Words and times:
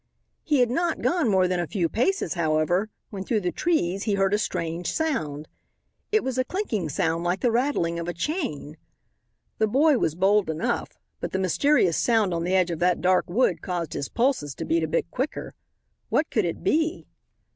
He 0.41 0.61
had 0.61 0.71
not 0.71 1.03
gone 1.03 1.29
more 1.29 1.47
than 1.47 1.59
a 1.59 1.67
few 1.67 1.87
paces, 1.87 2.33
however, 2.33 2.89
when 3.11 3.23
through 3.23 3.41
the 3.41 3.51
trees 3.51 4.05
he 4.05 4.15
heard 4.15 4.33
a 4.33 4.39
strange 4.39 4.91
sound. 4.91 5.47
It 6.11 6.23
was 6.23 6.39
a 6.39 6.43
clinking 6.43 6.89
sound 6.89 7.23
like 7.23 7.41
the 7.41 7.51
rattling 7.51 7.99
of 7.99 8.07
a 8.07 8.13
chain. 8.15 8.77
The 9.59 9.67
boy 9.67 9.99
was 9.99 10.15
bold 10.15 10.49
enough, 10.49 10.97
but 11.19 11.33
the 11.33 11.37
mysterious 11.39 11.97
sound 11.97 12.33
on 12.33 12.43
the 12.43 12.55
edge 12.55 12.71
of 12.71 12.79
that 12.79 12.99
dark 12.99 13.29
wood 13.29 13.61
caused 13.61 13.93
his 13.93 14.09
pulses 14.09 14.55
to 14.55 14.65
beat 14.65 14.81
a 14.81 14.87
bit 14.87 15.11
quicker. 15.11 15.53
What 16.09 16.31
could 16.31 16.45
it 16.45 16.63
be? 16.63 17.05